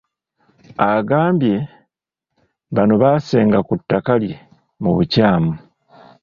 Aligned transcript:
Agambye 0.93 1.55
bano 2.75 2.93
baasenga 3.01 3.57
ku 3.67 3.73
ttaka 3.79 4.13
lye 4.21 4.35
mu 4.83 4.91
bukyamu. 4.95 5.53